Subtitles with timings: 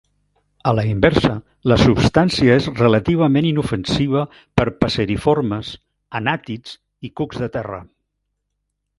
[0.69, 1.31] A la inversa,
[1.71, 4.23] la substància és relativament inofensiva
[4.59, 5.69] per passeriformes,
[6.21, 6.73] anàtids
[7.09, 7.79] i cucs de terra.